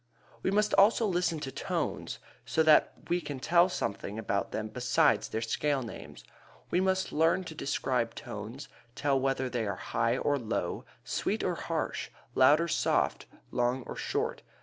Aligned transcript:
We 0.41 0.49
must 0.49 0.73
also 0.73 1.05
listen 1.05 1.39
to 1.41 1.51
tones 1.51 2.17
so 2.43 2.63
that 2.63 2.93
we 3.07 3.21
can 3.21 3.39
tell 3.39 3.69
something 3.69 4.17
about 4.17 4.51
them 4.51 4.67
besides 4.69 5.29
their 5.29 5.43
scale 5.43 5.83
names. 5.83 6.23
We 6.71 6.81
must 6.81 7.11
learn 7.11 7.43
to 7.43 7.53
describe 7.53 8.15
tones, 8.15 8.67
tell 8.95 9.19
whether 9.19 9.47
they 9.47 9.67
are 9.67 9.75
high 9.75 10.17
or 10.17 10.39
low, 10.39 10.85
sweet 11.03 11.43
or 11.43 11.53
harsh, 11.53 12.09
loud 12.33 12.59
or 12.59 12.67
soft, 12.67 13.27
long 13.51 13.83
or 13.83 13.95
short. 13.95 14.41